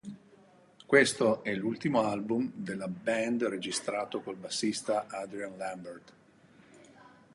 Questo 0.87 1.43
è 1.43 1.53
l'ultimo 1.53 2.01
album 2.01 2.51
della 2.55 2.87
band 2.87 3.43
registrato 3.43 4.21
col 4.21 4.35
bassista 4.35 5.05
Adrian 5.05 5.55
Lambert. 5.55 6.13